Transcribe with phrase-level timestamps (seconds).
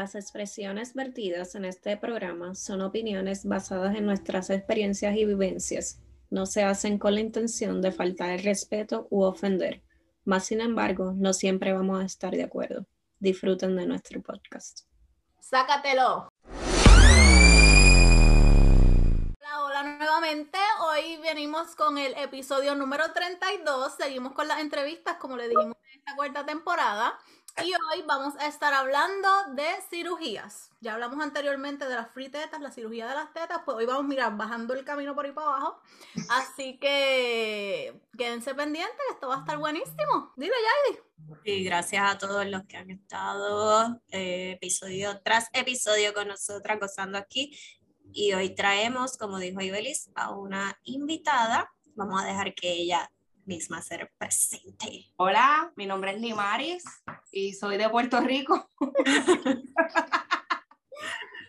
[0.00, 6.00] Las expresiones vertidas en este programa son opiniones basadas en nuestras experiencias y vivencias.
[6.30, 9.82] No se hacen con la intención de faltar el respeto u ofender.
[10.24, 12.86] Más sin embargo, no siempre vamos a estar de acuerdo.
[13.18, 14.86] Disfruten de nuestro podcast.
[15.38, 16.30] Sácatelo.
[19.36, 20.58] Hola, hola nuevamente.
[20.80, 23.96] Hoy venimos con el episodio número 32.
[23.98, 27.18] Seguimos con las entrevistas, como le dijimos en esta cuarta temporada.
[27.58, 30.70] Y hoy vamos a estar hablando de cirugías.
[30.80, 34.04] Ya hablamos anteriormente de las free tetas, la cirugía de las tetas, pues hoy vamos,
[34.04, 35.80] mirar, bajando el camino por ahí para abajo.
[36.30, 40.32] Así que quédense pendientes, esto va a estar buenísimo.
[40.36, 40.54] Dile,
[40.86, 41.00] Yaidi.
[41.44, 47.18] Y gracias a todos los que han estado eh, episodio tras episodio con nosotras gozando
[47.18, 47.54] aquí.
[48.12, 51.70] Y hoy traemos, como dijo Ibelis, a una invitada.
[51.94, 53.10] Vamos a dejar que ella
[53.44, 55.12] misma ser presente.
[55.16, 56.84] Hola, mi nombre es Limaris
[57.30, 58.70] y soy de Puerto Rico.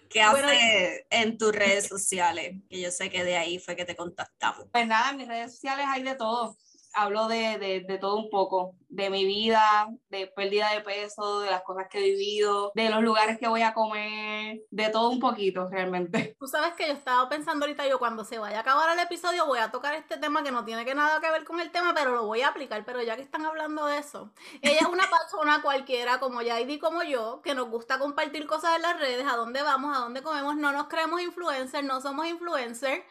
[0.10, 2.58] ¿Qué hace en tus redes sociales?
[2.70, 4.66] Que yo sé que de ahí fue que te contactamos.
[4.72, 6.58] Pues nada, en mis redes sociales hay de todo
[6.94, 11.50] hablo de, de, de, todo un poco, de mi vida, de pérdida de peso, de
[11.50, 15.20] las cosas que he vivido, de los lugares que voy a comer, de todo un
[15.20, 16.36] poquito realmente.
[16.40, 19.46] Tú sabes que yo estaba pensando ahorita, yo cuando se vaya a acabar el episodio
[19.46, 21.94] voy a tocar este tema que no tiene que nada que ver con el tema,
[21.94, 25.08] pero lo voy a aplicar, pero ya que están hablando de eso, ella es una
[25.20, 29.36] persona cualquiera como Yaidi como yo, que nos gusta compartir cosas en las redes, a
[29.36, 33.04] dónde vamos, a dónde comemos, no nos creemos influencers, no somos influencers.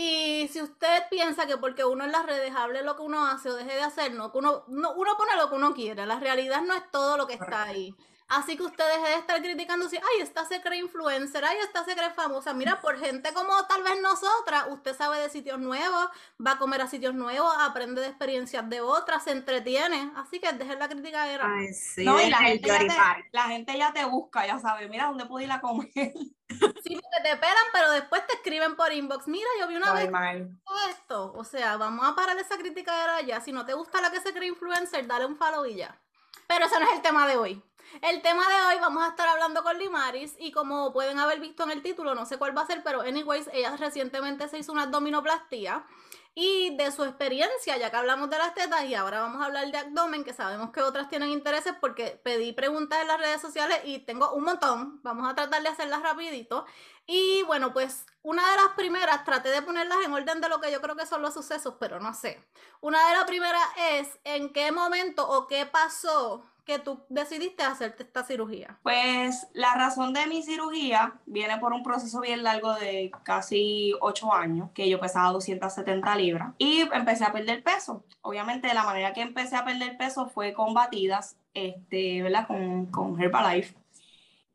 [0.00, 3.50] Y si usted piensa que porque uno en las redes hable lo que uno hace
[3.50, 6.06] o deje de hacer, no, uno, no, uno pone lo que uno quiere.
[6.06, 7.96] La realidad no es todo lo que está ahí.
[8.28, 11.84] Así que usted deje de estar criticando si, ay, esta se cree influencer, ay, esta
[11.84, 12.54] se cree famosa.
[12.54, 16.08] Mira, por gente como tal vez nosotras, usted sabe de sitios nuevos,
[16.46, 20.12] va a comer a sitios nuevos, aprende de experiencias de otras, se entretiene.
[20.14, 23.76] Así que deje la crítica Ay, sí, no, y la gente, ya te, la gente
[23.76, 26.12] ya te busca, ya sabe, mira dónde puedo ir a comer.
[26.48, 29.28] Sí, porque te esperan, pero después te escriben por inbox.
[29.28, 30.10] Mira, yo vi una vez
[30.88, 31.32] esto.
[31.34, 33.40] O sea, vamos a parar esa crítica ya.
[33.40, 35.98] Si no te gusta la que se cree influencer, dale un follow y ya.
[36.46, 37.62] Pero ese no es el tema de hoy.
[38.02, 41.64] El tema de hoy vamos a estar hablando con Limaris y como pueden haber visto
[41.64, 44.72] en el título, no sé cuál va a ser, pero anyways, ella recientemente se hizo
[44.72, 45.84] una abdominoplastía
[46.40, 49.72] y de su experiencia, ya que hablamos de las tetas y ahora vamos a hablar
[49.72, 53.80] de abdomen, que sabemos que otras tienen intereses porque pedí preguntas en las redes sociales
[53.82, 56.64] y tengo un montón, vamos a tratar de hacerlas rapidito.
[57.08, 60.70] Y bueno, pues una de las primeras, traté de ponerlas en orden de lo que
[60.70, 62.40] yo creo que son los sucesos, pero no sé.
[62.80, 68.02] Una de las primeras es en qué momento o qué pasó que tú decidiste hacerte
[68.02, 68.78] esta cirugía?
[68.82, 74.34] Pues la razón de mi cirugía viene por un proceso bien largo de casi 8
[74.34, 78.04] años, que yo pesaba 270 libras y empecé a perder peso.
[78.20, 82.46] Obviamente la manera que empecé a perder peso fue con batidas, este, ¿verdad?
[82.46, 83.74] Con, con Herbalife.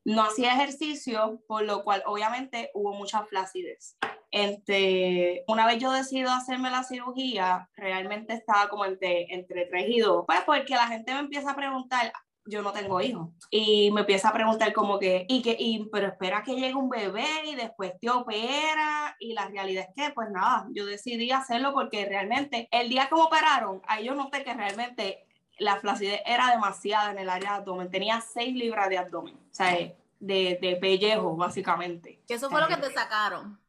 [0.05, 3.97] No hacía ejercicio, por lo cual obviamente hubo mucha flacidez.
[4.33, 9.99] Este, una vez yo decido hacerme la cirugía, realmente estaba como entre, entre 3 y
[9.99, 12.11] 2, pues porque la gente me empieza a preguntar,
[12.43, 13.29] yo no tengo hijos.
[13.51, 16.89] Y me empieza a preguntar como que, y que, y, pero espera que llegue un
[16.89, 19.15] bebé y después te opera.
[19.19, 23.15] Y la realidad es que, pues nada, yo decidí hacerlo porque realmente el día que
[23.15, 25.27] me operaron, ahí yo noté que realmente
[25.59, 27.91] la flacidez era demasiada en el área de abdomen.
[27.91, 29.77] Tenía 6 libras de abdomen, o sea,
[30.19, 32.19] de, de pellejo, básicamente.
[32.27, 33.61] Eso fue lo que te sacaron.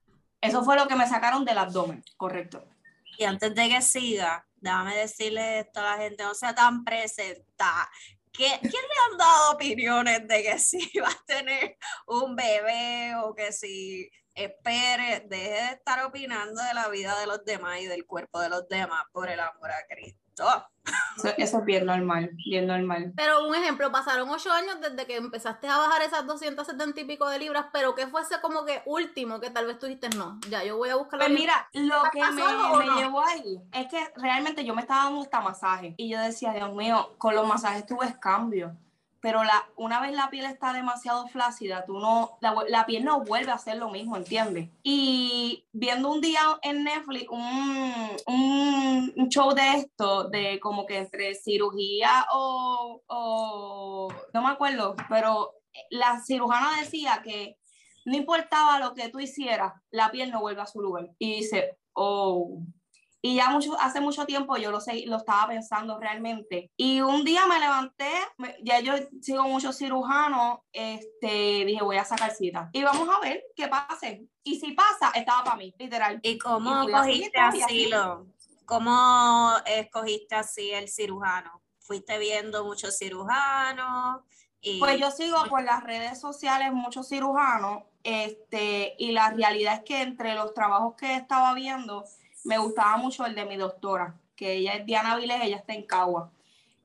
[0.44, 2.64] Eso fue lo que me sacaron del abdomen, correcto.
[3.18, 7.90] Y antes de que siga, déjame decirle esto a la gente, no sea tan presenta.
[8.32, 13.52] ¿Quién le han dado opiniones de que si va a tener un bebé o que
[13.52, 18.40] si espere, deje de estar opinando de la vida de los demás y del cuerpo
[18.40, 20.23] de los demás por el amor a Cristo?
[21.16, 23.12] Eso, es bien normal, bien normal.
[23.16, 27.28] Pero un ejemplo, pasaron ocho años desde que empezaste a bajar esas 270 y pico
[27.28, 30.62] de libras, pero que fuese como que último que tal vez tú dijiste no, ya
[30.64, 34.64] yo voy a buscar Pues mira, lo que me, me llevó ahí es que realmente
[34.64, 38.14] yo me estaba dando hasta masaje y yo decía, Dios mío, con los masajes tuve
[38.20, 38.76] cambio
[39.24, 43.52] pero la, una vez la piel está demasiado flácida, tú no, la, piel no vuelve
[43.52, 44.68] a ser lo mismo, ¿entiendes?
[44.82, 51.34] Y viendo un día en Netflix un, un, show de esto, de como que entre
[51.36, 55.54] cirugía o, o, no me acuerdo, pero
[55.88, 57.56] la cirujana decía que
[58.04, 61.08] no importaba lo que tú hicieras, la piel no vuelve a su lugar.
[61.18, 62.58] Y dice, oh,
[63.26, 66.70] y ya mucho, hace mucho tiempo yo lo, sé, lo estaba pensando realmente.
[66.76, 68.10] Y un día me levanté,
[68.62, 68.92] ya yo
[69.22, 72.68] sigo muchos cirujanos, este, dije voy a sacar cita.
[72.74, 74.26] Y vamos a ver qué pase.
[74.42, 76.20] Y si pasa, estaba para mí, literal.
[76.22, 78.26] ¿Y cómo cogiste así lo?
[78.66, 81.62] ¿Cómo escogiste así el cirujano?
[81.78, 84.20] ¿Fuiste viendo muchos cirujanos?
[84.80, 90.02] pues yo sigo por las redes sociales muchos cirujanos, este, y la realidad es que
[90.02, 92.04] entre los trabajos que estaba viendo,
[92.44, 95.86] me gustaba mucho el de mi doctora, que ella es Diana Viles, ella está en
[95.86, 96.30] Cagua.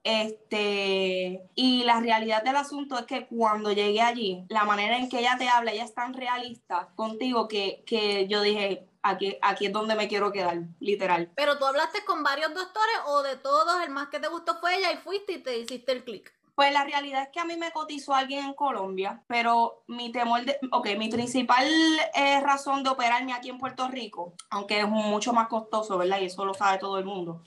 [0.04, 5.20] Este, y la realidad del asunto es que cuando llegué allí, la manera en que
[5.20, 9.74] ella te habla, ella es tan realista contigo que, que yo dije, aquí, aquí es
[9.74, 11.30] donde me quiero quedar, literal.
[11.36, 14.78] Pero tú hablaste con varios doctores o de todos, el más que te gustó fue
[14.78, 16.34] ella y fuiste y te hiciste el clic.
[16.60, 20.44] Pues la realidad es que a mí me cotizó alguien en Colombia, pero mi temor
[20.44, 21.66] de, ok, mi principal
[22.14, 26.20] eh, razón de operarme aquí en Puerto Rico, aunque es mucho más costoso, ¿verdad?
[26.20, 27.42] Y eso lo sabe todo el mundo,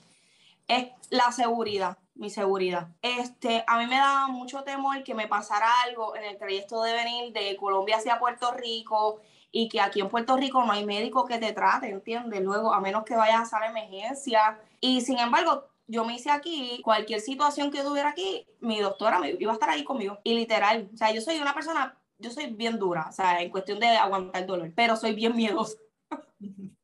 [0.67, 2.87] es la seguridad, mi seguridad.
[3.03, 6.93] Este, a mí me daba mucho temor que me pasara algo en el trayecto de
[6.93, 9.19] venir de Colombia hacia Puerto Rico
[9.51, 12.41] y que aquí en Puerto Rico no hay médico que te trate, ¿entiendes?
[12.41, 14.57] Luego, a menos que vayas a hacer emergencia.
[14.79, 19.31] Y sin embargo, yo me hice aquí, cualquier situación que tuviera aquí, mi doctora me,
[19.39, 20.19] iba a estar ahí conmigo.
[20.23, 23.49] Y literal, o sea, yo soy una persona, yo soy bien dura, o sea, en
[23.49, 25.77] cuestión de aguantar dolor, pero soy bien miedosa.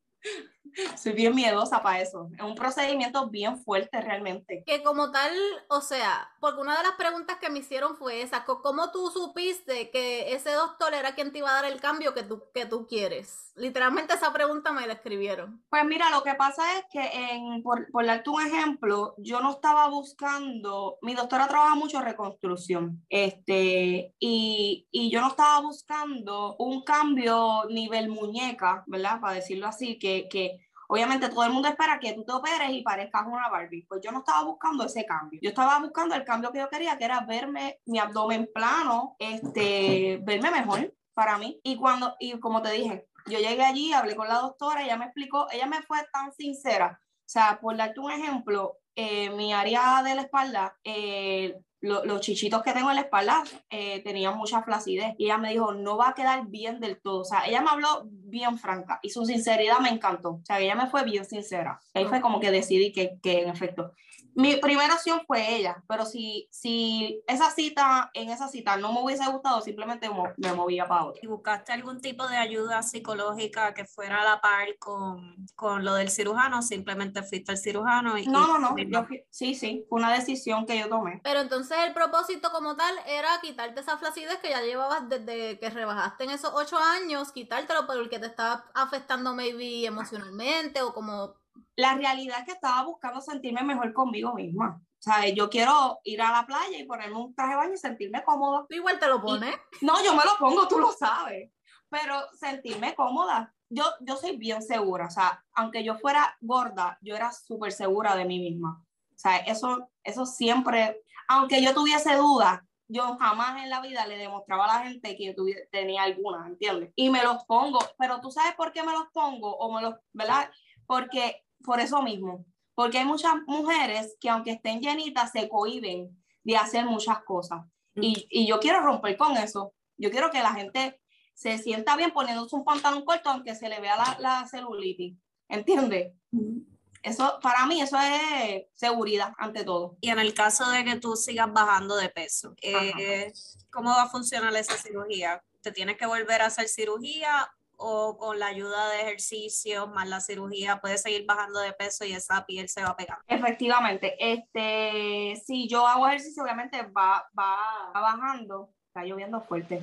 [0.98, 2.30] soy bien miedosa para eso.
[2.38, 4.64] Es un procedimiento bien fuerte realmente.
[4.66, 5.32] Que como tal,
[5.70, 9.90] o sea, porque una de las preguntas que me hicieron fue esa, ¿cómo tú supiste
[9.92, 12.88] que ese doctor era quien te iba a dar el cambio que tú, que tú
[12.88, 13.52] quieres?
[13.56, 15.64] Literalmente esa pregunta me la escribieron.
[15.70, 19.52] Pues mira, lo que pasa es que, en, por, por darte un ejemplo, yo no
[19.52, 26.84] estaba buscando, mi doctora trabaja mucho reconstrucción, este, y, y yo no estaba buscando un
[26.84, 29.20] cambio nivel muñeca, ¿verdad?
[29.20, 32.82] Para decirlo así, que, que Obviamente todo el mundo espera que tú te operes y
[32.82, 33.86] parezcas una Barbie.
[33.88, 35.40] Pues yo no estaba buscando ese cambio.
[35.40, 40.20] Yo estaba buscando el cambio que yo quería, que era verme mi abdomen plano, este,
[40.24, 41.60] verme mejor para mí.
[41.64, 45.06] Y cuando, y como te dije, yo llegué allí, hablé con la doctora, ella me
[45.06, 47.00] explicó, ella me fue tan sincera.
[47.04, 52.62] O sea, por darte un ejemplo, eh, mi área de la espalda, eh, los chichitos
[52.62, 56.10] que tengo en la espalda eh, tenían mucha flacidez y ella me dijo, no va
[56.10, 57.22] a quedar bien del todo.
[57.22, 60.32] O sea, ella me habló bien franca y su sinceridad me encantó.
[60.32, 61.80] O sea, ella me fue bien sincera.
[61.94, 63.94] Ahí fue como que decidí que, que en efecto
[64.36, 69.02] mi primera opción fue ella, pero si, si esa cita, en esa cita no me
[69.02, 71.20] hubiese gustado, simplemente me movía para otra.
[71.24, 75.96] ¿Y buscaste algún tipo de ayuda psicológica que fuera a la par con, con lo
[75.96, 76.62] del cirujano?
[76.62, 78.18] ¿Simplemente fuiste al cirujano?
[78.18, 79.08] Y, no, no, no.
[79.30, 81.22] sí, sí, fue una decisión que yo tomé.
[81.24, 85.70] Pero entonces el propósito como tal era quitarte esa flacidez que ya llevabas desde que
[85.70, 90.94] rebajaste en esos ocho años, quitártelo por el que te estaba afectando maybe emocionalmente o
[90.94, 91.39] como
[91.76, 94.82] la realidad es que estaba buscando sentirme mejor conmigo misma.
[95.00, 97.78] O sea, yo quiero ir a la playa y ponerme un traje de baño y
[97.78, 98.66] sentirme cómoda.
[98.68, 99.56] ¿Tú igual te lo pones?
[99.82, 101.52] no, yo me lo pongo, tú lo sabes.
[101.90, 103.54] Pero sentirme cómoda.
[103.70, 105.06] Yo, yo soy bien segura.
[105.06, 108.84] O sea, aunque yo fuera gorda, yo era súper segura de mí misma.
[109.16, 114.18] O sea, eso, eso siempre, aunque yo tuviese dudas, yo jamás en la vida le
[114.18, 115.34] demostraba a la gente que yo
[115.72, 116.92] tenía alguna, ¿entiendes?
[116.96, 119.96] Y me los pongo, pero tú sabes por qué me los pongo o me los,
[120.12, 120.50] ¿verdad?
[120.88, 122.46] Porque por eso mismo,
[122.76, 127.60] porque hay muchas mujeres que aunque estén llenitas se cohiben de hacer muchas cosas.
[127.96, 128.04] Mm.
[128.04, 129.74] Y, y, yo quiero romper con eso.
[129.98, 131.00] Yo quiero que la gente
[131.34, 135.18] se sienta bien poniéndose un pantalón corto aunque se le vea la, la celulitis.
[135.48, 136.14] ¿Entiendes?
[136.32, 136.60] Mm.
[137.02, 139.98] Eso, para mí, eso es seguridad ante todo.
[140.02, 143.32] Y en el caso de que tú sigas bajando de peso, eh,
[143.72, 145.42] ¿cómo va a funcionar esa cirugía?
[145.62, 147.50] ¿Te tienes que volver a hacer cirugía
[147.82, 152.12] o con la ayuda de ejercicio más la cirugía puede seguir bajando de peso y
[152.12, 153.24] esa piel se va pegando.
[153.28, 159.82] Efectivamente, este, si yo hago ejercicio, obviamente va, va, bajando, está lloviendo fuerte,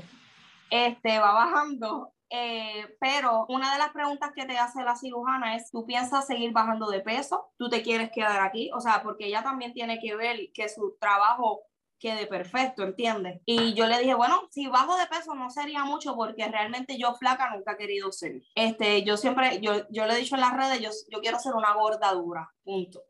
[0.68, 5.70] este, va bajando, eh, pero una de las preguntas que te hace la cirujana es,
[5.70, 7.50] ¿tú piensas seguir bajando de peso?
[7.56, 8.70] ¿Tú te quieres quedar aquí?
[8.74, 11.62] O sea, porque ella también tiene que ver que su trabajo
[11.98, 13.40] quede perfecto, ¿entiendes?
[13.46, 17.14] Y yo le dije, bueno, si bajo de peso no sería mucho porque realmente yo
[17.14, 18.42] flaca nunca he querido ser.
[18.54, 21.54] Este, yo siempre, yo, yo le he dicho en las redes, yo, yo quiero ser
[21.54, 23.02] una gorda dura, punto.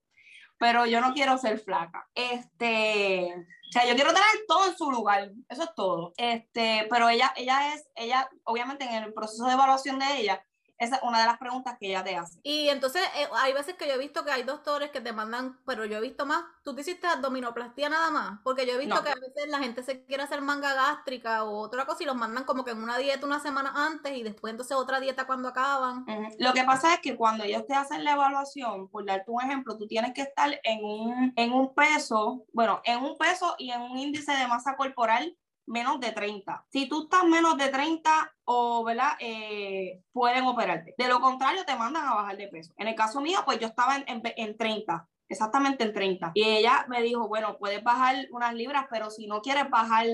[0.59, 2.09] Pero yo no quiero ser flaca.
[2.15, 3.35] Este,
[3.69, 6.15] o sea, yo quiero tener todo en su lugar, eso es todo.
[6.17, 10.47] Este, pero ella, ella es, ella, obviamente en el proceso de evaluación de ella,
[10.79, 12.39] esa es una de las preguntas que ella te hace.
[12.43, 15.59] Y entonces eh, hay veces que yo he visto que hay doctores que te mandan,
[15.65, 19.03] pero yo he visto más, tú te hiciste abdominoplastía nada más, porque yo he visto
[19.03, 22.17] que a veces la gente se quiere hacer manga gástrica o otra cosa y los
[22.17, 25.49] mandan como que en una dieta una semana antes y después entonces otra dieta cuando
[25.49, 26.05] acaban.
[26.39, 29.77] Lo que pasa es que cuando ellos te hacen la evaluación, por darte un ejemplo,
[29.77, 33.81] tú tienes que estar en un, en un peso, bueno, en un peso y en
[33.81, 36.67] un índice de masa corporal menos de 30.
[36.71, 39.13] Si tú estás menos de 30 o, ¿verdad?
[39.21, 40.95] Eh, pueden operarte.
[40.97, 42.73] De lo contrario, te mandan a bajar de peso.
[42.77, 46.33] En el caso mío, pues yo estaba en, en, 30 exactamente en 30.
[46.35, 50.07] Y ella me dijo, bueno, puedes bajar unas libras, pero si no quieres bajar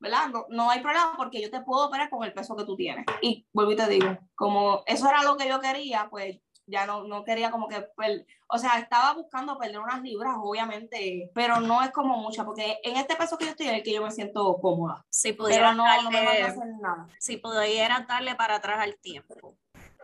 [0.00, 0.28] ¿verdad?
[0.28, 3.04] No, no, hay problema porque yo te puedo operar con el peso que tú tienes.
[3.20, 6.38] Y vuelvo y te digo, como eso era lo que yo quería, pues
[6.70, 11.30] ya no, no quería como que, pues, o sea, estaba buscando perder unas libras, obviamente,
[11.34, 14.02] pero no es como mucha, porque en este peso que yo estoy es que yo
[14.02, 15.04] me siento cómoda.
[15.10, 17.06] Si pudiera no, no me a hacer nada.
[17.18, 19.56] Si pudiera darle para atrás al tiempo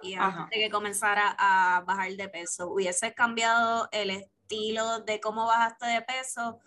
[0.02, 5.46] y antes de que comenzara a bajar de peso, ¿hubiese cambiado el estilo de cómo
[5.46, 6.60] bajaste de peso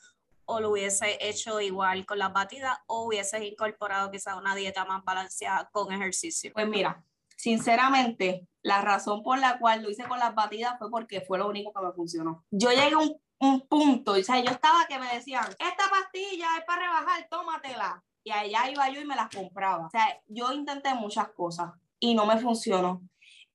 [0.46, 5.04] o lo hubiese hecho igual con las batidas o hubieses incorporado quizás una dieta más
[5.04, 6.52] balanceada con ejercicio?
[6.54, 7.04] Pues mira,
[7.40, 11.48] sinceramente, la razón por la cual lo hice con las batidas fue porque fue lo
[11.48, 12.46] único que me funcionó.
[12.52, 16.58] Yo llegué a un, un punto, o sea, yo estaba que me decían, esta pastilla
[16.58, 18.04] es para rebajar, tómatela.
[18.26, 19.88] Y allá iba yo y me las compraba.
[19.88, 23.02] O sea, yo intenté muchas cosas y no me funcionó.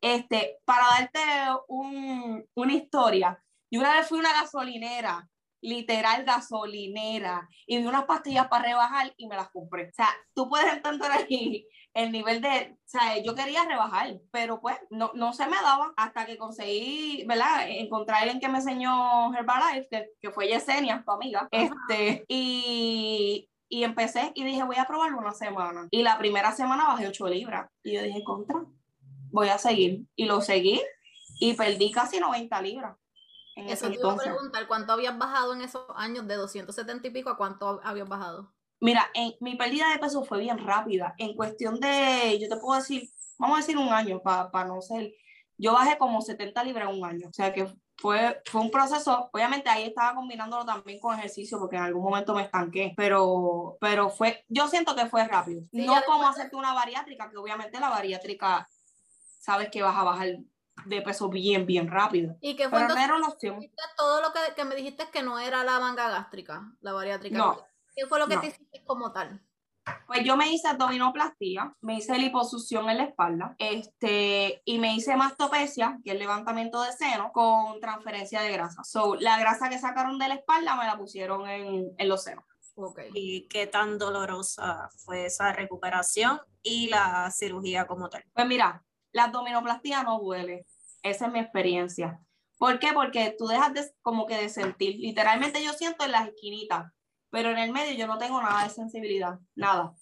[0.01, 1.21] Este, para darte
[1.69, 3.39] un, una historia,
[3.71, 5.29] yo una vez fui a una gasolinera,
[5.61, 9.91] literal gasolinera, y vi unas pastillas para rebajar y me las compré.
[9.91, 14.61] O sea, tú puedes entender ahí el nivel de, o sea, yo quería rebajar, pero
[14.61, 17.69] pues no, no se me daba hasta que conseguí, ¿verdad?
[17.69, 23.85] Encontrar alguien que me enseñó Herbalife, que, que fue Yesenia, tu amiga, este, y, y
[23.85, 25.87] empecé y dije, voy a probarlo una semana.
[25.93, 27.71] Y la primera semana bajé 8 libras.
[27.85, 28.65] Y yo dije, contra,
[29.31, 30.05] voy a seguir.
[30.17, 30.83] Y lo seguí
[31.39, 32.97] y perdí casi 90 libras.
[33.57, 37.11] En Eso te iba a preguntar, ¿cuánto habías bajado en esos años de 270 y
[37.11, 38.53] pico a cuánto habías bajado?
[38.85, 41.15] Mira, en, mi pérdida de peso fue bien rápida.
[41.17, 45.11] En cuestión de, yo te puedo decir, vamos a decir un año para no ser,
[45.57, 47.29] yo bajé como 70 libras en un año.
[47.31, 51.77] O sea que fue, fue un proceso, obviamente ahí estaba combinándolo también con ejercicio porque
[51.77, 55.63] en algún momento me estanqué, pero, pero fue, yo siento que fue rápido.
[55.73, 58.69] no como hacerte una bariátrica, que obviamente la bariátrica
[59.41, 60.29] sabes que vas a bajar
[60.85, 62.37] de peso bien, bien rápido.
[62.43, 63.61] ¿Y que fue Pero no era una opción.
[63.97, 67.39] Todo lo que, que, me dijiste que no era la manga gástrica, la bariátrica.
[67.39, 67.74] No.
[67.95, 69.41] ¿Qué fue lo que te hiciste como tal?
[70.07, 75.15] Pues yo me hice abdominoplastia, me hice liposucción en la espalda, este, y me hice
[75.17, 78.83] mastopecia, que es levantamiento de seno, con transferencia de grasa.
[78.83, 82.45] So, la grasa que sacaron de la espalda me la pusieron en, en los senos.
[82.77, 83.11] Okay.
[83.15, 88.25] ¿Y qué tan dolorosa fue esa recuperación y la cirugía como tal?
[88.33, 90.67] Pues mira, la abdominoplastia no duele.
[91.03, 92.21] Esa es mi experiencia.
[92.59, 92.93] ¿Por qué?
[92.93, 94.97] Porque tú dejas de, como que de sentir.
[94.99, 96.91] Literalmente yo siento en las esquinitas,
[97.35, 99.93] pero en el medio yo no tengo nada de sensibilidad, nada.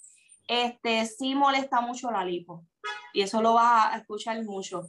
[0.46, 2.66] Este sí molesta mucho la lipo
[3.14, 4.82] y eso lo vas a escuchar mucho.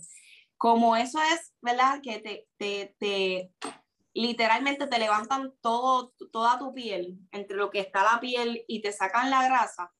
[0.58, 2.02] Como eso es, ¿verdad?
[2.04, 3.54] Que te, te, te
[4.14, 8.92] literalmente te levantan todo, toda tu piel, entre lo que está la piel y te
[8.92, 9.94] sacan la grasa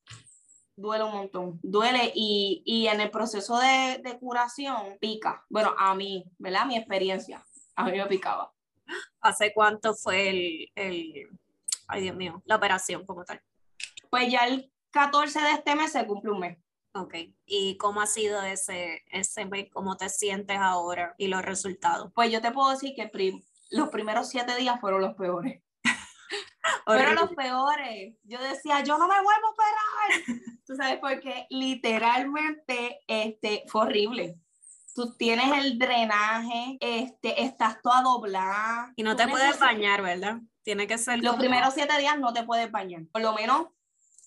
[0.76, 5.46] duele un montón, duele y, y en el proceso de, de, curación pica.
[5.48, 6.66] Bueno, a mí, ¿verdad?
[6.66, 8.52] Mi experiencia, a mí me picaba.
[9.20, 11.30] ¿Hace cuánto fue el, el,
[11.94, 13.40] ay Dios mío, la operación como tal?
[14.10, 16.58] Pues ya el 14 de este mes se cumple un mes.
[16.96, 17.14] Ok,
[17.46, 19.68] ¿y cómo ha sido ese, ese mes?
[19.72, 22.12] ¿Cómo te sientes ahora y los resultados?
[22.14, 23.10] Pues yo te puedo decir que
[23.70, 25.60] los primeros siete días fueron los peores.
[26.84, 28.16] Fueron los peores.
[28.22, 30.40] Yo decía, yo no me vuelvo a operar.
[30.66, 34.36] Tú sabes, porque literalmente este, fue horrible.
[34.94, 38.92] Tú tienes el drenaje, este, estás toda doblada.
[38.94, 40.38] Y no te puedes bañar, ¿verdad?
[40.62, 41.18] Tiene que ser.
[41.18, 43.02] Los primeros siete días no te puedes bañar.
[43.12, 43.66] Por lo menos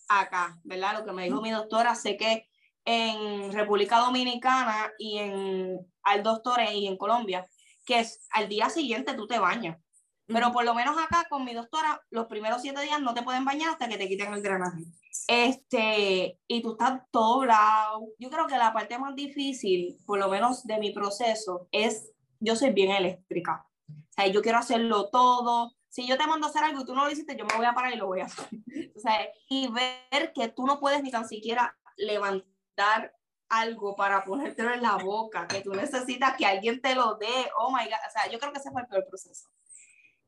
[0.09, 0.99] acá, ¿verdad?
[0.99, 2.49] Lo que me dijo mi doctora, sé que
[2.83, 7.47] en República Dominicana y en al doctor y en Colombia,
[7.85, 9.77] que es al día siguiente tú te bañas.
[10.25, 13.45] Pero por lo menos acá con mi doctora, los primeros siete días no te pueden
[13.45, 14.83] bañar hasta que te quiten el drenaje.
[15.27, 18.09] Este, y tú estás todo bravo.
[18.19, 22.55] Yo creo que la parte más difícil, por lo menos de mi proceso, es yo
[22.55, 23.65] soy bien eléctrica.
[23.89, 25.73] O sea, yo quiero hacerlo todo.
[25.89, 27.65] Si yo te mando a hacer algo y tú no lo hiciste, yo me voy
[27.65, 28.47] a parar y lo voy a hacer.
[28.95, 33.13] O sea, y ver que tú no puedes ni tan siquiera levantar
[33.49, 37.49] algo para ponértelo en la boca, que tú necesitas que alguien te lo dé.
[37.59, 37.93] Oh my God.
[38.07, 39.47] O sea, yo creo que ese fue el peor proceso.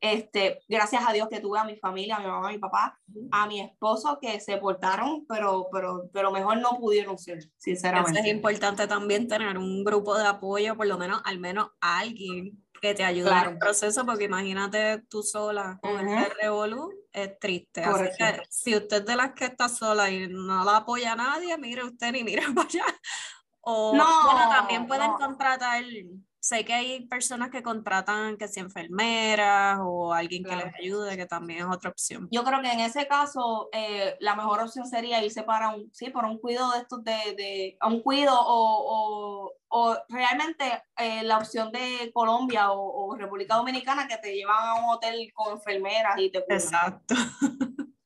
[0.00, 2.98] Este, gracias a Dios que tuve a mi familia, a mi mamá, a mi papá,
[3.32, 8.20] a mi esposo que se portaron, pero, pero, pero mejor no pudieron ser, sinceramente.
[8.20, 12.94] es importante también tener un grupo de apoyo, por lo menos, al menos alguien que
[12.94, 17.82] te ayude en el proceso, porque imagínate tú sola con el revolú, es triste.
[17.82, 21.16] Así que si usted es de las que está sola y no la apoya a
[21.16, 22.84] nadie, mire usted ni mire para allá.
[23.60, 25.84] O no, bueno, también pueden contratar
[26.40, 31.26] sé que hay personas que contratan que sea enfermeras o alguien que les ayude, que
[31.26, 32.28] también es otra opción.
[32.30, 36.10] Yo creo que en ese caso eh, la mejor opción sería irse para un, sí,
[36.10, 40.64] por un cuido de estos de, de un cuido o, o, o realmente
[40.96, 45.52] eh, la opción de Colombia o, República Dominicana que te llevan a un hotel con
[45.52, 47.14] enfermeras y te Exacto.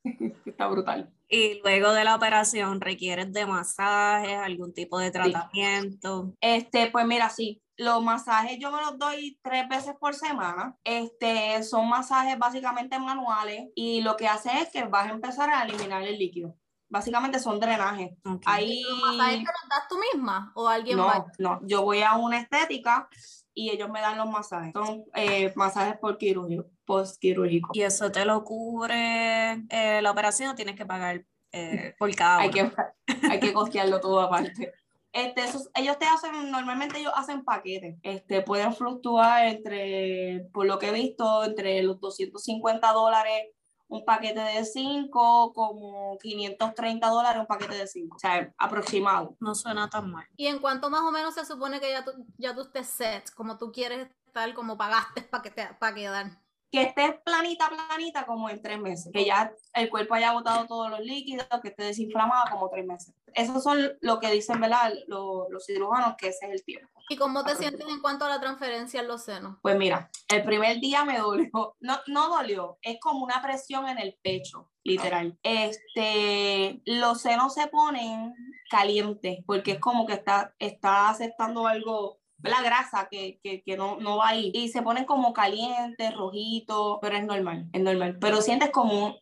[0.44, 1.10] está brutal.
[1.28, 6.32] Y luego de la operación, ¿requieres de masajes, algún tipo de tratamiento?
[6.40, 10.76] Este, pues mira, sí, los masajes yo me los doy tres veces por semana.
[10.84, 15.64] Este, son masajes básicamente manuales y lo que hace es que vas a empezar a
[15.64, 16.56] eliminar el líquido.
[16.88, 18.12] Básicamente son drenajes.
[18.46, 18.82] Ahí...
[18.82, 21.22] ¿Los masajes te los das tú misma o alguien no, más?
[21.38, 23.08] No, yo voy a una estética
[23.52, 24.72] y ellos me dan los masajes.
[24.72, 27.70] Son eh, masajes por quirúrgico, post-quirúrgico.
[27.72, 32.40] ¿Y eso te lo cubre eh, la operación o tienes que pagar eh, por cada
[32.40, 32.70] hay que
[33.30, 34.72] Hay que costearlo todo aparte.
[35.14, 35.44] Este,
[35.76, 40.92] ellos te hacen, normalmente ellos hacen paquetes, este, pueden fluctuar entre, por lo que he
[40.92, 43.44] visto, entre los 250 dólares
[43.86, 49.36] un paquete de 5, como 530 dólares un paquete de 5, o sea, aproximado.
[49.38, 50.26] No suena tan mal.
[50.36, 53.32] ¿Y en cuánto más o menos se supone que ya tú, ya tú estés set,
[53.34, 56.43] como tú quieres estar, como pagaste para que para quedar?
[56.74, 60.90] Que esté planita, planita como en tres meses, que ya el cuerpo haya botado todos
[60.90, 63.14] los líquidos, que esté desinflamada como tres meses.
[63.32, 64.92] Eso son lo que dicen, ¿verdad?
[65.06, 66.90] Los, los cirujanos, que ese es el tiempo.
[67.08, 69.56] ¿Y cómo te sientes en cuanto a la transferencia en los senos?
[69.62, 73.98] Pues mira, el primer día me dolió, no, no dolió, es como una presión en
[73.98, 75.38] el pecho, literal.
[75.44, 78.34] Este, los senos se ponen
[78.68, 83.96] calientes porque es como que está, está aceptando algo la grasa que, que, que, no,
[83.96, 84.50] no va ahí.
[84.54, 88.18] Y se ponen como calientes, rojitos, pero es normal, es normal.
[88.20, 89.16] Pero sientes como,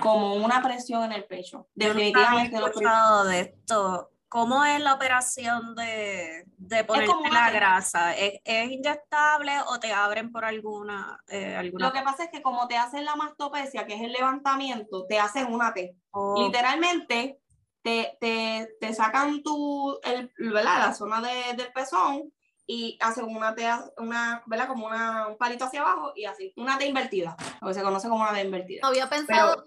[0.00, 1.68] como una presión en el pecho.
[1.74, 2.58] Definitivamente.
[2.80, 4.10] Yo de esto.
[4.28, 8.14] ¿Cómo es la operación de, de ponerte la grasa?
[8.14, 12.42] ¿Es, ¿Es, inyectable o te abren por alguna, eh, alguna, Lo que pasa es que
[12.42, 15.96] como te hacen la mastopecia, que es el levantamiento, te hacen una T.
[16.10, 16.44] Oh.
[16.44, 17.40] Literalmente
[17.82, 20.78] te, te, te, sacan tu, el, ¿verdad?
[20.78, 22.30] la zona de, del pezón
[22.70, 24.68] y hacen una T, una, ¿verdad?
[24.68, 28.10] Como una, un palito hacia abajo y así, una T invertida, lo que se conoce
[28.10, 28.86] como una T invertida.
[28.86, 29.64] Había pensado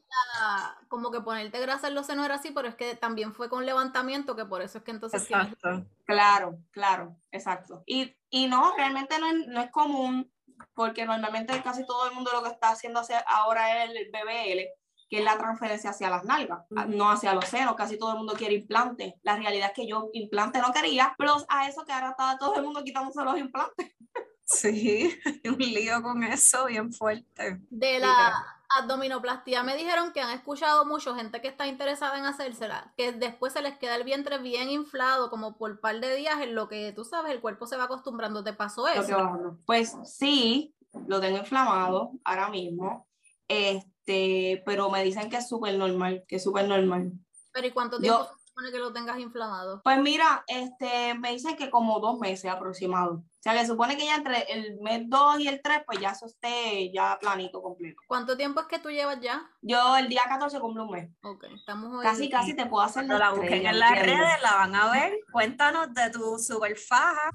[0.87, 3.65] como que ponerte grasa en los senos era así, pero es que también fue con
[3.65, 5.23] levantamiento, que por eso es que entonces...
[5.23, 5.83] Exacto.
[6.05, 7.81] Claro, claro, exacto.
[7.87, 10.31] Y, y no, realmente no es, no es común,
[10.75, 14.69] porque normalmente casi todo el mundo lo que está haciendo ahora es el BBL,
[15.11, 17.75] que es la transferencia hacia las nalgas, no hacia los senos.
[17.75, 19.15] Casi todo el mundo quiere implantes.
[19.23, 22.55] La realidad es que yo implante no quería, plus a eso que ahora está todo
[22.55, 23.91] el mundo quitándose los implantes.
[24.43, 27.61] Sí, un lío con eso bien fuerte.
[27.69, 28.33] De la
[28.79, 33.53] abdominoplastia me dijeron que han escuchado mucho gente que está interesada en hacérsela, que después
[33.53, 36.67] se les queda el vientre bien inflado como por un par de días en lo
[36.67, 38.43] que tú sabes, el cuerpo se va acostumbrando.
[38.43, 39.57] ¿Te pasó eso?
[39.65, 40.75] Pues sí,
[41.07, 43.07] lo tengo inflamado ahora mismo.
[43.47, 47.11] Este, pero me dicen que es súper normal, que es súper normal.
[47.51, 49.81] Pero ¿y cuánto tiempo se supone que lo tengas inflamado?
[49.83, 53.23] Pues mira, este, me dicen que como dos meses aproximado.
[53.41, 56.11] O sea, que supone que ya entre el mes 2 y el 3, pues ya
[56.11, 57.99] eso esté ya planito completo.
[58.07, 59.49] ¿Cuánto tiempo es que tú llevas ya?
[59.61, 61.09] Yo el día 14 cumplo un mes.
[61.23, 62.03] Ok, estamos hoy.
[62.03, 65.13] Casi, casi te puedo hacer la busquen en las redes, la van a ver.
[65.31, 67.31] Cuéntanos de tu super faja.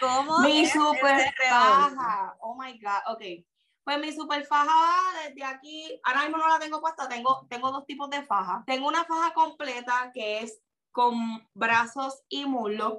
[0.00, 2.36] ¿Cómo Mi super faja.
[2.40, 3.14] Oh my God.
[3.14, 3.44] Ok.
[3.84, 7.84] Pues mi super faja desde aquí, ahora mismo no la tengo puesta, tengo, tengo dos
[7.84, 8.64] tipos de faja.
[8.66, 11.14] Tengo una faja completa que es con
[11.52, 12.98] brazos y muslos.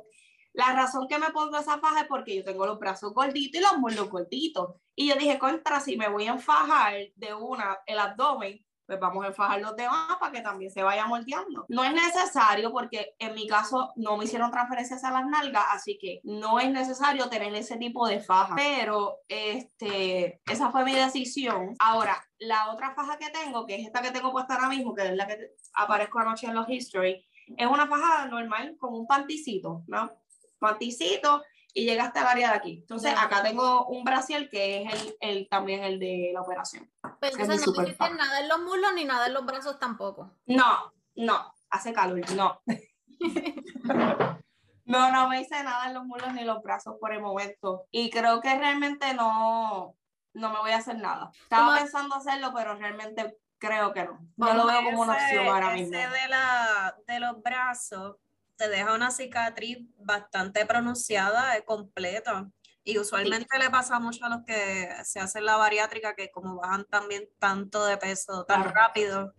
[0.53, 3.63] La razón que me pongo esa faja es porque yo tengo los brazos gorditos y
[3.63, 4.75] los muslos cortitos.
[4.95, 9.23] Y yo dije, contra, si me voy a enfajar de una el abdomen, pues vamos
[9.23, 11.65] a enfajar los demás para que también se vaya moldeando.
[11.69, 15.97] No es necesario porque en mi caso no me hicieron transferencias a las nalgas, así
[15.99, 18.55] que no es necesario tener ese tipo de faja.
[18.55, 21.75] Pero este, esa fue mi decisión.
[21.79, 25.07] Ahora, la otra faja que tengo, que es esta que tengo puesta ahora mismo, que
[25.07, 25.37] es la que
[25.73, 27.25] aparezco anoche en los history,
[27.57, 30.11] es una faja normal con un panticito, ¿no?
[30.59, 31.43] Panticito
[31.75, 32.77] y llega hasta el área de aquí.
[32.79, 36.89] Entonces, acá tengo un brasil que es el, el, también el de la operación.
[37.19, 40.31] Pero entonces no hiciste nada en los muslos ni nada en los brazos tampoco.
[40.45, 42.61] No, no, hace calor, no.
[44.85, 47.87] no, no me hice nada en los muslos ni los brazos por el momento.
[47.91, 49.97] Y creo que realmente no,
[50.33, 51.29] no me voy a hacer nada.
[51.43, 54.25] Estaba pensando hacerlo, pero realmente creo que no.
[54.37, 55.97] No lo veo como una opción ahora mismo.
[55.97, 58.15] de, la, de los brazos,
[58.57, 62.49] te deja una cicatriz bastante pronunciada, completa.
[62.83, 66.85] Y usualmente le pasa mucho a los que se hacen la bariátrica que como bajan
[66.85, 69.33] también tanto de peso tan rápido,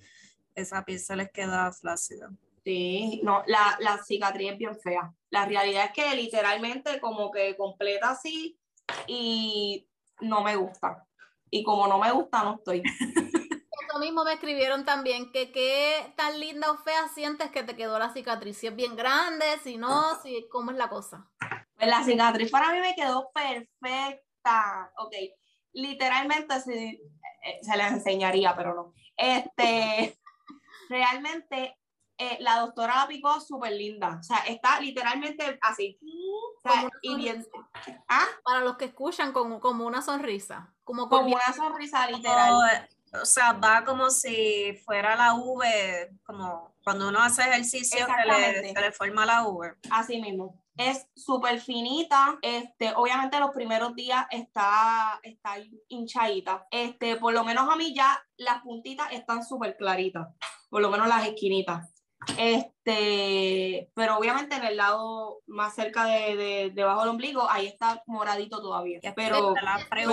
[0.55, 2.31] esa piel se les queda flácida.
[2.65, 5.15] Sí, no, la, la cicatriz es bien fea.
[5.31, 8.59] La realidad es que literalmente como que completa así
[9.07, 9.89] y
[10.21, 11.07] no me gusta.
[11.49, 12.83] Y como no me gusta, no estoy.
[13.99, 18.13] Mismo me escribieron también que qué tan linda o fea sientes que te quedó la
[18.13, 18.59] cicatriz.
[18.59, 21.29] Si es bien grande, si no, si cómo es la cosa.
[21.77, 24.93] Pues la cicatriz para mí me quedó perfecta.
[24.99, 25.15] Ok,
[25.73, 28.95] literalmente si, eh, se les enseñaría, pero no.
[29.17, 30.19] Este,
[30.89, 31.77] realmente
[32.19, 34.19] eh, la doctora la picó súper linda.
[34.21, 35.99] O sea, está literalmente así.
[37.03, 37.47] y bien,
[38.09, 38.27] ¿Ah?
[38.43, 40.75] Para los que escuchan, como, como una sonrisa.
[40.85, 42.89] Como, como una sonrisa literal.
[43.23, 48.73] O sea, va como si fuera la V, como cuando uno hace ejercicio que le,
[48.73, 49.75] se le forma la V.
[49.91, 52.39] Así mismo es súper finita.
[52.43, 55.57] Este, obviamente los primeros días está, está
[55.89, 56.67] hinchadita.
[56.71, 60.29] Este, por lo menos a mí ya las puntitas están súper claritas.
[60.69, 61.93] Por lo menos las esquinitas.
[62.39, 68.61] Este, pero obviamente en el lado más cerca de, debajo del ombligo, ahí está moradito
[68.61, 69.01] todavía.
[69.15, 69.55] Pero,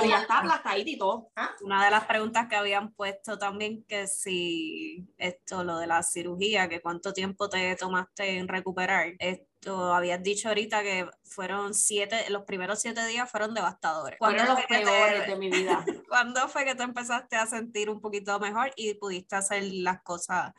[0.07, 1.31] ya está aplastadito y todo.
[1.35, 1.51] ¿Ah?
[1.61, 6.69] Una de las preguntas que habían puesto también que si esto, lo de la cirugía,
[6.69, 9.13] que cuánto tiempo te tomaste en recuperar.
[9.19, 14.17] Esto, habías dicho ahorita que fueron siete, los primeros siete días fueron devastadores.
[14.19, 15.85] Fueron los peores de mi vida.
[16.09, 20.53] ¿Cuándo fue que te empezaste a sentir un poquito mejor y pudiste hacer las cosas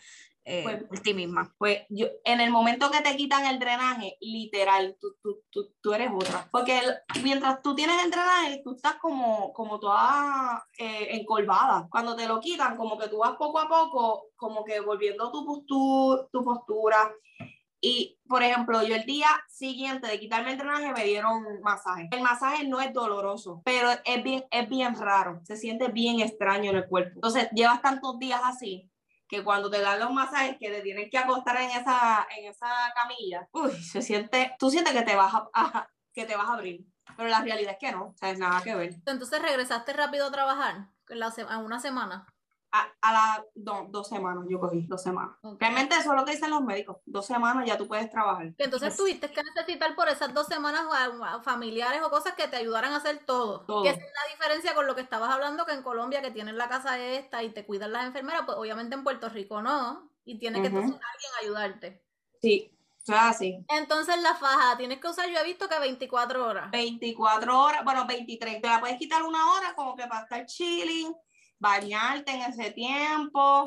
[0.46, 1.54] eh, pues, ti misma.
[1.58, 5.92] Pues yo, en el momento que te quitan el drenaje, literal, tú, tú, tú, tú
[5.94, 6.48] eres otra.
[6.52, 6.80] Porque
[7.22, 11.88] mientras tú tienes el drenaje, tú estás como, como toda eh, encolvada.
[11.90, 15.46] Cuando te lo quitan, como que tú vas poco a poco, como que volviendo tu,
[15.46, 17.10] postura, tu postura.
[17.80, 22.08] Y, por ejemplo, yo el día siguiente de quitarme el drenaje me dieron masaje.
[22.10, 25.40] El masaje no es doloroso, pero es bien, es bien raro.
[25.44, 27.12] Se siente bien extraño en el cuerpo.
[27.16, 28.90] Entonces, llevas tantos días así
[29.34, 32.68] que cuando te dan los masajes que te tienen que acostar en esa, en esa
[32.94, 36.84] camilla, uy, se siente, tú sientes que te vas a, que te vas a abrir,
[37.16, 38.94] pero la realidad es que no, o sea, es nada que ver.
[39.06, 42.26] Entonces regresaste rápido a trabajar en, una semana
[42.74, 45.36] a, las dos semanas yo cogí, dos semanas.
[45.60, 48.52] Realmente eso es lo que dicen los médicos, dos semanas ya tú puedes trabajar.
[48.58, 50.82] Entonces tuviste que necesitar por esas dos semanas
[51.42, 53.60] familiares o cosas que te ayudaran a hacer todo.
[53.60, 53.82] todo.
[53.84, 56.68] Que es la diferencia con lo que estabas hablando, que en Colombia que tienen la
[56.68, 60.60] casa esta y te cuidan las enfermeras, pues obviamente en Puerto Rico no, y tiene
[60.60, 62.02] que tener alguien ayudarte.
[62.42, 62.70] Sí,
[63.08, 63.62] Ah, sí.
[63.68, 66.70] Entonces la faja tienes que usar, yo he visto que 24 horas.
[66.70, 68.62] 24 horas, bueno, 23.
[68.62, 71.14] Te la puedes quitar una hora como que para estar chilling
[71.64, 73.64] bañarte en ese tiempo.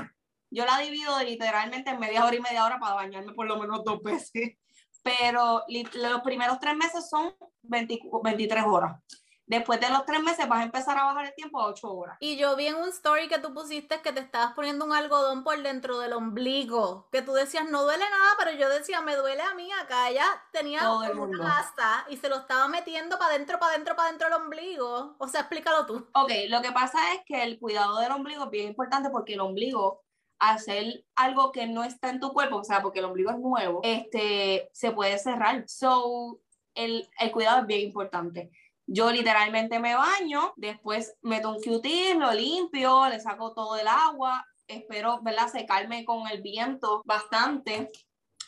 [0.51, 3.83] Yo la divido literalmente en media hora y media hora para bañarme por lo menos
[3.83, 4.55] dos veces.
[5.03, 7.33] Pero los primeros tres meses son
[7.63, 9.01] 23 horas.
[9.47, 12.17] Después de los tres meses vas a empezar a bajar el tiempo a ocho horas.
[12.19, 15.45] Y yo vi en un story que tú pusiste que te estabas poniendo un algodón
[15.45, 19.41] por dentro del ombligo, que tú decías no duele nada, pero yo decía me duele
[19.41, 20.09] a mí acá.
[20.09, 24.27] Ella tenía una gasta y se lo estaba metiendo para adentro, para adentro, para adentro
[24.27, 25.15] del ombligo.
[25.17, 26.07] O sea, explícalo tú.
[26.13, 29.39] Ok, lo que pasa es que el cuidado del ombligo es bien importante porque el
[29.39, 30.03] ombligo
[30.39, 33.79] hacer algo que no está en tu cuerpo, o sea, porque el ombligo es nuevo,
[33.83, 35.63] este, se puede cerrar.
[35.67, 36.41] So,
[36.75, 38.51] el, el cuidado es bien importante.
[38.87, 41.81] Yo literalmente me baño, después meto un q
[42.17, 45.49] lo limpio, le saco todo el agua, espero, ¿verdad?
[45.49, 47.89] Secarme con el viento bastante,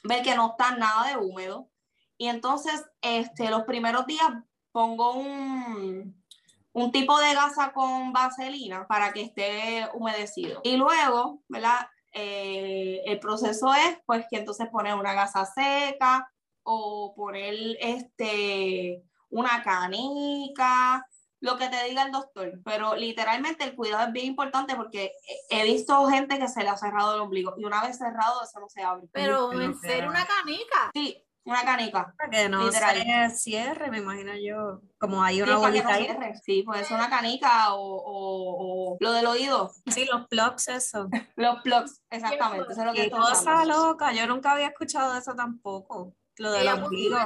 [0.04, 1.69] ver que no está nada de húmedo.
[2.17, 4.30] Y entonces, este, los primeros días
[4.71, 6.23] pongo un,
[6.71, 10.62] un tipo de gasa con vaselina para que esté humedecido.
[10.63, 11.89] Y luego, ¿verdad?
[12.13, 16.32] Eh, el proceso es, pues, que entonces poner una gasa seca
[16.63, 21.05] o poner este una canica,
[21.41, 25.13] lo que te diga el doctor, pero literalmente el cuidado es bien importante porque
[25.49, 28.59] he visto gente que se le ha cerrado el ombligo y una vez cerrado eso
[28.59, 29.07] no se abre.
[29.13, 30.91] Pero en serio una canica.
[30.93, 32.13] Sí, una canica.
[32.17, 36.07] Para que no se cierre, me imagino yo, como hay una sí, bolita ahí.
[36.43, 39.71] Sí, puede ser una canica o, lo del oído.
[39.87, 41.07] Sí, los plugs, eso.
[41.37, 42.71] los plugs, exactamente.
[42.71, 46.15] Eso es lo que Qué cosa loca, yo nunca había escuchado de eso tampoco.
[46.37, 47.17] Lo del ombligo.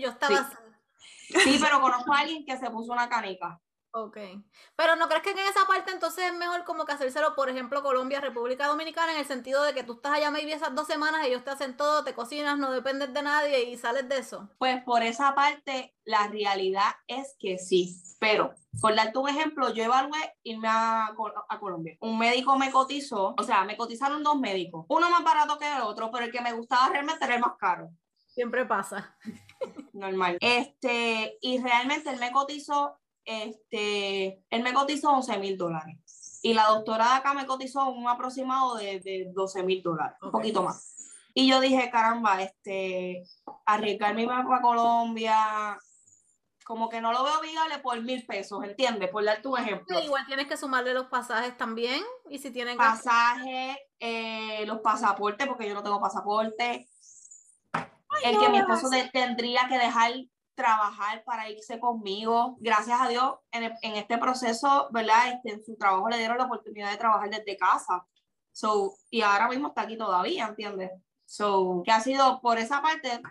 [0.00, 0.56] yo estaba Sí,
[1.60, 3.60] pero conozco a alguien que se puso una canica.
[3.92, 4.18] Ok.
[4.76, 7.82] Pero ¿no crees que en esa parte entonces es mejor como que hacérselo, por ejemplo,
[7.82, 11.24] Colombia, República Dominicana, en el sentido de que tú estás allá maybe esas dos semanas,
[11.26, 14.48] ellos te hacen todo, te cocinas, no dependes de nadie y sales de eso?
[14.58, 18.02] Pues por esa parte, la realidad es que sí.
[18.20, 21.06] Pero, por darte un ejemplo, yo evalué irme a,
[21.48, 21.96] a Colombia.
[22.00, 24.84] Un médico me cotizó, o sea, me cotizaron dos médicos.
[24.88, 27.56] Uno más barato que el otro, pero el que me gustaba realmente era el más
[27.58, 27.90] caro.
[28.26, 29.16] Siempre pasa.
[29.98, 30.38] Normal.
[30.40, 36.40] Este, y realmente él me cotizó, este, él me cotizó 11 mil dólares.
[36.42, 40.30] Y la doctora de acá me cotizó un aproximado de, de 12 mil dólares, un
[40.30, 40.94] poquito más.
[41.34, 43.24] Y yo dije, caramba, este,
[43.66, 45.78] arriesgarme para Colombia,
[46.64, 49.08] como que no lo veo viable por mil pesos, ¿entiendes?
[49.10, 49.98] Por dar tu ejemplo.
[50.00, 52.76] igual tienes que sumarle los pasajes también, y si tienen...
[52.76, 56.88] Pasajes, eh, los pasaportes, porque yo no tengo pasaporte,
[58.24, 60.12] el que mi esposo tendría que dejar
[60.54, 62.56] trabajar para irse conmigo.
[62.58, 65.28] Gracias a Dios, en, este proceso, ¿verdad?
[65.34, 68.04] Este, en su trabajo le dieron la oportunidad de trabajar desde casa.
[68.50, 70.90] So, y ahora mismo está aquí todavía, ¿entiendes?
[71.24, 73.22] So, que ha sido, por esa parte,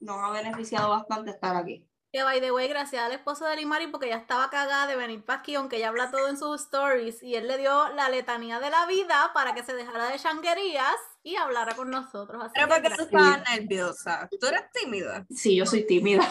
[0.00, 1.86] nos ha beneficiado bastante estar aquí.
[2.12, 5.24] Que by the way, gracias al esposo de Limari, porque ya estaba cagada de venir
[5.24, 8.60] para aquí, aunque ella habla todo en sus stories, y él le dio la letanía
[8.60, 12.50] de la vida para que se dejara de changuerías y hablara con nosotros.
[12.52, 14.28] Pero porque tú estabas nerviosa.
[14.38, 15.24] ¿Tú eres tímida?
[15.34, 16.30] Sí, yo soy tímida.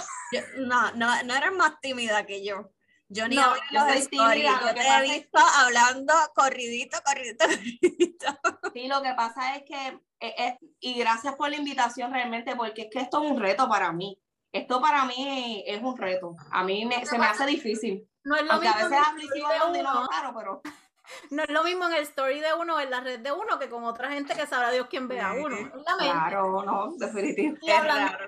[0.59, 2.69] no, no, no eres más tímida que yo.
[3.07, 8.39] Yo ni no, los stories, yo te he visto hablando corridito, corridito, corridito.
[8.71, 12.83] Sí, lo que pasa es que, eh, eh, y gracias por la invitación realmente, porque
[12.83, 14.15] es que esto es un reto para mí
[14.51, 16.35] esto para mí es un reto.
[16.51, 18.07] A mí se me hace difícil.
[18.23, 20.61] No es lo mismo a veces no, pero...
[21.29, 23.69] No es lo mismo en el story de uno, en la red de uno, que
[23.69, 25.57] con otra gente que sabrá Dios quién ve a uno.
[25.97, 27.65] Claro, no, definitivamente.
[27.65, 27.71] Y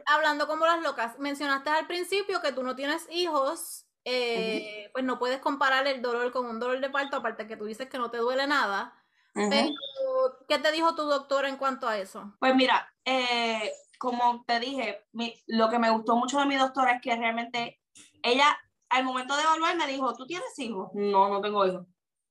[0.05, 5.17] hablando, como las locas, mencionaste al principio que tú no tienes hijos, eh, pues no
[5.17, 8.11] puedes comparar el dolor con un dolor de parto, aparte que tú dices que no
[8.11, 8.93] te duele nada.
[9.33, 12.35] ¿qué te dijo tu doctora en cuanto a eso?
[12.39, 13.71] Pues mira, eh,
[14.03, 14.99] como te dije,
[15.47, 17.79] lo que me gustó mucho de mi doctora es que realmente
[18.21, 18.45] ella,
[18.89, 20.89] al momento de evaluar, me dijo, ¿tú tienes hijos?
[20.93, 21.87] No, no tengo hijos.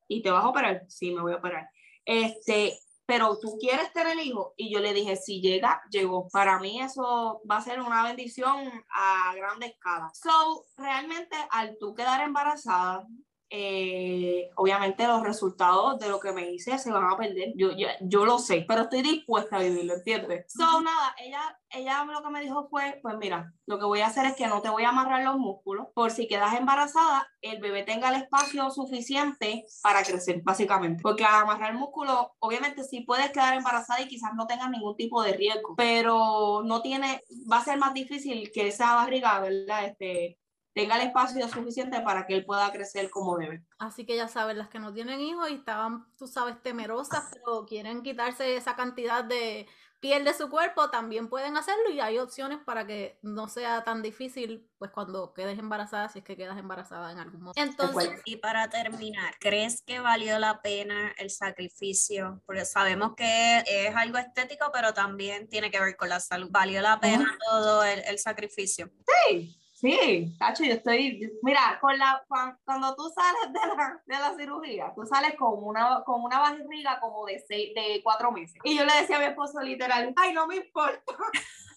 [0.07, 0.85] ¿Y te vas a operar?
[0.89, 1.71] Sí, me voy a operar.
[2.05, 4.53] Este, pero tú quieres tener hijos.
[4.59, 6.29] Y yo le dije, si llega, llegó.
[6.29, 10.11] Para mí eso va a ser una bendición a grande escala.
[10.13, 13.07] So, realmente al tú quedar embarazada,
[13.55, 17.53] eh, obviamente los resultados de lo que me hice se van a perder.
[17.55, 20.47] Yo, yo, yo, lo sé, pero estoy dispuesta a vivirlo, ¿entiendes?
[20.49, 24.07] So, nada, ella, ella lo que me dijo fue, pues mira, lo que voy a
[24.07, 27.61] hacer es que no te voy a amarrar los músculos, por si quedas embarazada, el
[27.61, 31.03] bebé tenga el espacio suficiente para crecer, básicamente.
[31.03, 34.97] Porque al amarrar el músculo, obviamente sí puedes quedar embarazada y quizás no tengas ningún
[34.97, 39.85] tipo de riesgo, pero no tiene, va a ser más difícil que esa barriga, ¿verdad?
[39.85, 40.39] Este,
[40.75, 43.65] tenga el espacio suficiente para que él pueda crecer como debe.
[43.79, 47.67] Así que ya saben, las que no tienen hijos y estaban, tú sabes, temerosas, pero
[47.67, 49.67] quieren quitarse esa cantidad de
[50.03, 54.03] piel de su cuerpo, también pueden hacerlo y hay opciones para que no sea tan
[54.03, 57.63] difícil, pues cuando quedes embarazada, si es que quedas embarazada en algún momento.
[57.63, 62.43] Entonces, y para terminar, ¿crees que valió la pena el sacrificio?
[62.47, 66.49] Porque sabemos que es algo estético, pero también tiene que ver con la salud.
[66.51, 68.91] ¿Valió la pena todo el, el sacrificio?
[69.29, 74.37] Sí, Sí, Tacho, yo estoy, mira, con la, cuando, tú sales de la, de la,
[74.37, 78.57] cirugía, tú sales con una, con una barriga como de, seis, de cuatro meses.
[78.63, 81.03] Y yo le decía a mi esposo literal, ay, no me importa.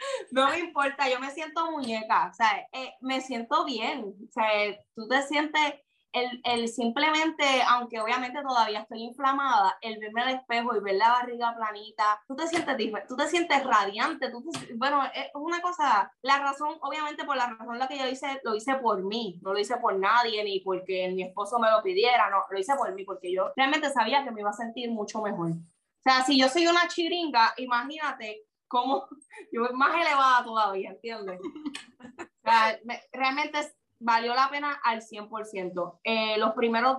[0.30, 4.78] no me importa, yo me siento muñeca, o sea, eh, me siento bien, o sea,
[4.94, 5.74] tú te sientes
[6.12, 11.10] el, el, simplemente, aunque obviamente todavía estoy inflamada, el verme al espejo y ver la
[11.10, 12.76] barriga planita, tú te sientes
[13.08, 14.44] tú te sientes radiante, tú
[14.76, 18.54] bueno, es una cosa, la razón, obviamente por la razón la que yo hice, lo
[18.54, 22.30] hice por mí, no lo hice por nadie, ni porque mi esposo me lo pidiera,
[22.30, 25.20] no, lo hice por mí, porque yo realmente sabía que me iba a sentir mucho
[25.22, 25.50] mejor.
[25.50, 29.06] O sea, si yo soy una chiringa, imagínate cómo
[29.52, 31.40] yo más elevada todavía, ¿entiendes?
[31.40, 32.78] O sea,
[33.12, 33.58] realmente
[34.00, 36.00] valió la pena al 100%.
[36.02, 36.96] Eh, los primeros,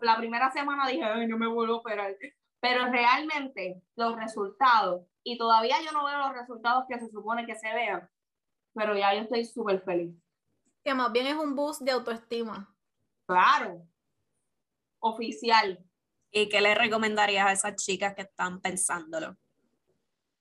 [0.00, 2.16] la primera semana dije, Ay, no me vuelvo a operar.
[2.60, 7.56] Pero realmente los resultados, y todavía yo no veo los resultados que se supone que
[7.56, 8.08] se vean,
[8.72, 10.14] pero ya yo estoy súper feliz.
[10.82, 12.72] Que más bien es un boost de autoestima.
[13.26, 13.82] Claro.
[15.00, 15.84] Oficial.
[16.30, 19.36] ¿Y qué le recomendarías a esas chicas que están pensándolo?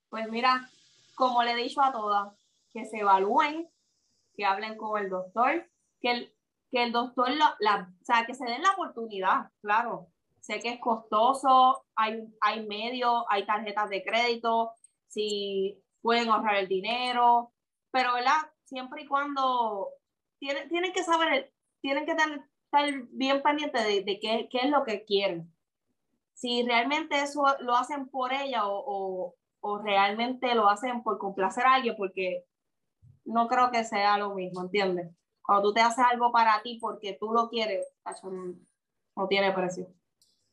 [0.09, 0.69] Pues mira,
[1.15, 2.33] como le he dicho a todas,
[2.71, 3.69] que se evalúen,
[4.35, 5.67] que hablen con el doctor,
[6.05, 6.33] que el,
[6.71, 10.07] que el doctor, o sea, que se den la oportunidad, claro.
[10.39, 14.71] Sé que es costoso, hay, hay medios, hay tarjetas de crédito,
[15.07, 17.51] si pueden ahorrar el dinero,
[17.89, 18.37] pero ¿verdad?
[18.65, 19.89] Siempre y cuando
[20.37, 22.29] tienen, tienen que saber, tienen que estar
[23.09, 25.51] bien pendientes de, de qué, qué, es lo que quieren.
[26.35, 31.65] Si realmente eso lo hacen por ella o, o, o realmente lo hacen por complacer
[31.65, 32.45] a alguien, porque
[33.23, 35.15] no creo que sea lo mismo, ¿entiendes?
[35.45, 37.87] Cuando tú te haces algo para ti porque tú lo quieres,
[39.15, 39.87] no, tiene precio.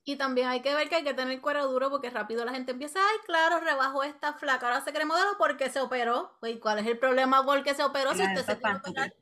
[0.04, 2.72] Y también hay que ver que hay que tener cuero duro porque rápido la gente
[2.72, 6.32] empieza, ay, claro, rebajó esta flaca, ahora se cree modelo porque se operó.
[6.42, 8.12] ¿Y cuál es el problema porque se operó?
[8.14, 9.14] Si usted se quiere operar,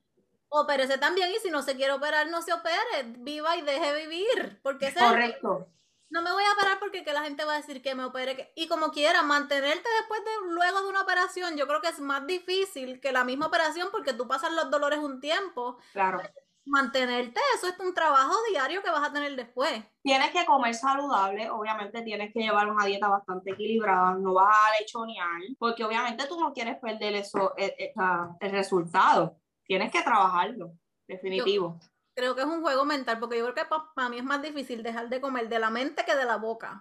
[0.49, 4.61] opérese también y si no se quiere operar, no se opere, viva y deje vivir.
[4.63, 5.69] Porque Correcto
[6.11, 8.53] no me voy a parar porque que la gente va a decir que me opere.
[8.57, 12.27] Y como quiera, mantenerte después de, luego de una operación, yo creo que es más
[12.27, 15.79] difícil que la misma operación porque tú pasas los dolores un tiempo.
[15.92, 16.20] Claro.
[16.66, 19.83] Mantenerte, eso es un trabajo diario que vas a tener después.
[20.03, 24.81] Tienes que comer saludable, obviamente tienes que llevar una dieta bastante equilibrada, no vas a
[24.81, 27.94] lechonear, porque obviamente tú no quieres perder eso, el, e,
[28.40, 29.37] el resultado.
[29.64, 30.73] Tienes que trabajarlo,
[31.09, 31.79] definitivo
[32.14, 34.83] Creo que es un juego mental, porque yo creo que para mí es más difícil
[34.83, 36.81] dejar de comer de la mente que de la boca.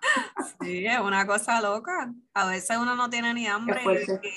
[0.61, 2.11] Sí, es una cosa loca.
[2.33, 3.81] A veces uno no tiene ni hambre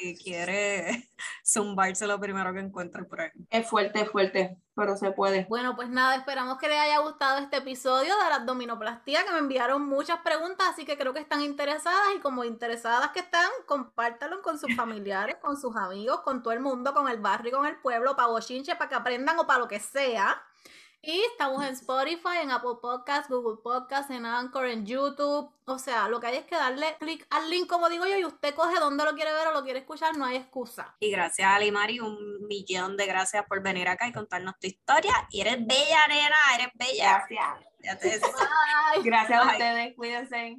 [0.02, 1.10] y quiere
[1.44, 3.30] zumbarse lo primero que encuentra por ahí.
[3.50, 5.46] Es fuerte, es fuerte, pero se puede.
[5.48, 9.38] Bueno, pues nada, esperamos que les haya gustado este episodio de la abdominoplastía, que me
[9.38, 14.42] enviaron muchas preguntas, así que creo que están interesadas y como interesadas que están, compártanlo
[14.42, 17.76] con sus familiares, con sus amigos, con todo el mundo, con el barrio, con el
[17.76, 20.42] pueblo, para bochinche, para que aprendan o para lo que sea.
[21.04, 25.50] Y estamos en Spotify, en Apple Podcasts, Google Podcasts, en Anchor, en YouTube.
[25.64, 28.24] O sea, lo que hay es que darle clic al link, como digo yo, y
[28.24, 30.94] usted coge donde lo quiere ver o lo quiere escuchar, no hay excusa.
[31.00, 35.26] Y gracias a Limari, un millón de gracias por venir acá y contarnos tu historia.
[35.30, 37.26] Y eres bella, nena, eres bella.
[37.28, 38.20] Gracias.
[39.02, 40.56] Gracias a ustedes, cuídense.